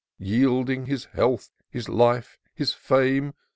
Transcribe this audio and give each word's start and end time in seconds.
189 0.17 0.41
Yielding 0.41 0.85
his 0.87 1.05
health, 1.13 1.51
his 1.69 1.87
life, 1.87 2.39
his 2.55 2.73
fame. 2.73 3.35